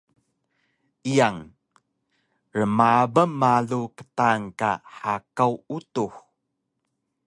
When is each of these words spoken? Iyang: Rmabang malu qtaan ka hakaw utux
Iyang: 1.11 1.39
Rmabang 2.59 3.31
malu 3.41 3.81
qtaan 3.97 4.41
ka 4.59 4.71
hakaw 4.99 5.53
utux 5.75 6.13